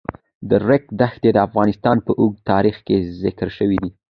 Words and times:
د 0.49 0.51
ریګ 0.67 0.83
دښتې 0.99 1.29
د 1.33 1.37
افغانستان 1.47 1.97
په 2.05 2.11
اوږده 2.21 2.43
تاریخ 2.51 2.75
کې 2.85 2.97
ذکر 3.21 3.47
شوی 3.57 3.77
دی. 3.83 3.91